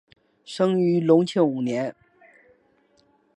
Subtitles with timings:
[0.43, 1.95] 生于隆庆五年。